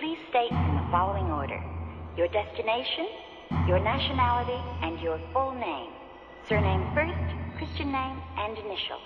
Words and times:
please 0.00 0.18
state 0.30 0.50
in 0.50 0.74
the 0.74 0.86
following 0.90 1.30
order 1.30 1.62
your 2.16 2.28
destination, 2.28 3.08
your 3.66 3.80
nationality, 3.80 4.60
and 4.82 5.00
your 5.00 5.18
full 5.32 5.52
name? 5.52 5.90
Surname 6.48 6.86
first, 6.94 7.58
Christian 7.58 7.90
name, 7.90 8.22
and 8.36 8.56
initial. 8.58 9.00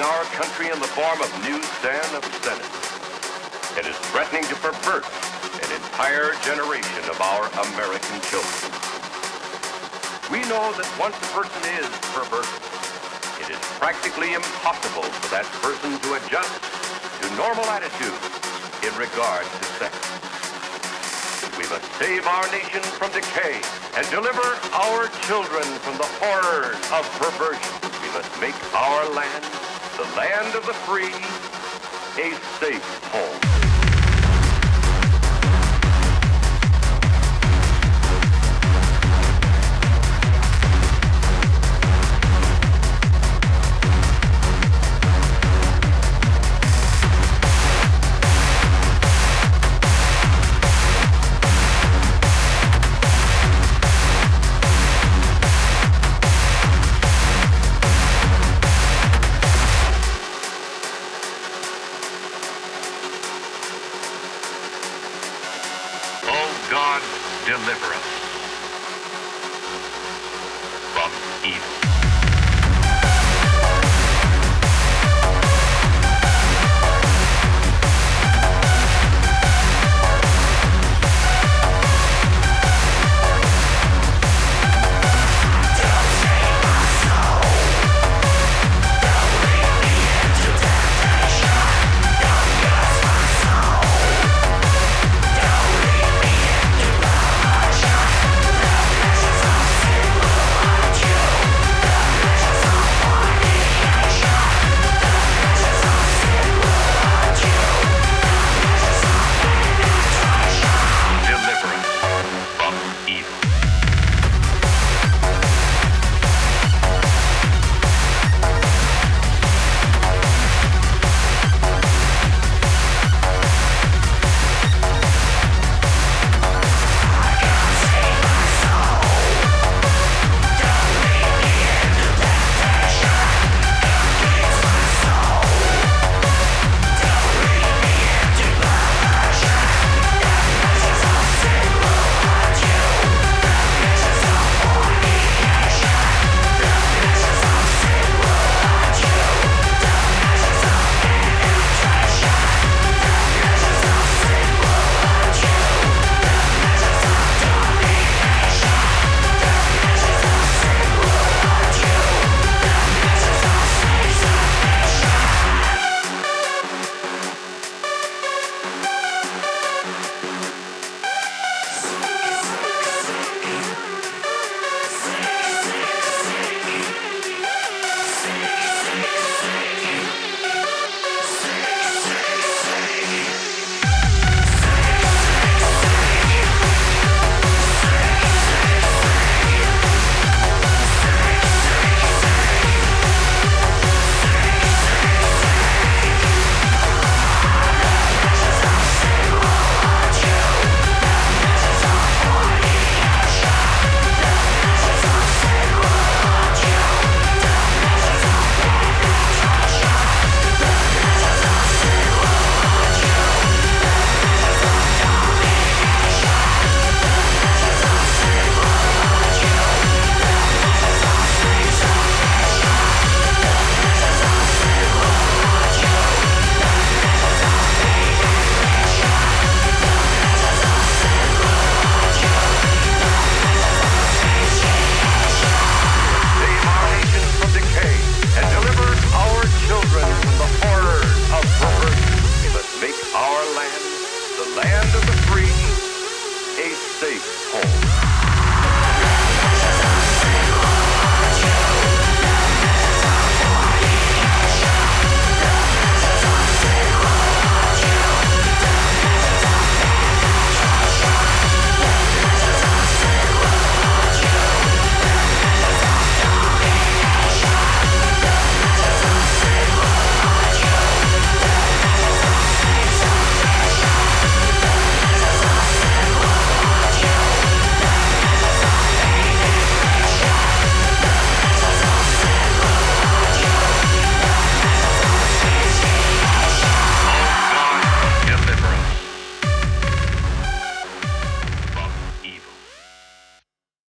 Our 0.00 0.24
country 0.36 0.72
in 0.72 0.78
the 0.80 0.90
form 0.96 1.20
of 1.20 1.28
newsstand 1.44 2.10
obscenity. 2.16 2.72
It 3.76 3.86
is 3.86 3.96
threatening 4.10 4.44
to 4.48 4.56
pervert 4.64 5.04
an 5.60 5.70
entire 5.76 6.32
generation 6.42 7.04
of 7.06 7.20
our 7.20 7.44
American 7.70 8.16
children. 8.32 8.70
We 10.32 10.40
know 10.48 10.72
that 10.72 10.88
once 10.96 11.16
a 11.20 11.28
person 11.36 11.62
is 11.76 11.90
perverted, 12.16 12.60
it 13.44 13.52
is 13.52 13.60
practically 13.76 14.34
impossible 14.34 15.04
for 15.04 15.28
that 15.34 15.44
person 15.60 15.96
to 15.96 16.08
adjust 16.16 16.60
to 17.20 17.26
normal 17.36 17.66
attitudes 17.68 18.24
in 18.80 18.92
regard 18.96 19.44
to 19.44 19.64
sex. 19.76 19.92
We 21.60 21.68
must 21.68 21.84
save 22.00 22.26
our 22.26 22.46
nation 22.52 22.80
from 22.96 23.12
decay 23.12 23.60
and 23.96 24.06
deliver 24.08 24.48
our 24.72 25.12
children 25.28 25.66
from 25.84 25.98
the 25.98 26.08
horrors 26.22 26.80
of 26.94 27.04
perversion. 27.20 27.74
We 28.00 28.08
must 28.16 28.32
make 28.40 28.56
our 28.72 29.04
land, 29.12 29.44
the 30.00 30.16
land 30.16 30.54
of 30.54 30.64
the 30.64 30.72
free, 30.72 31.12
a 32.22 32.34
safe 32.58 33.04
home. 33.12 33.59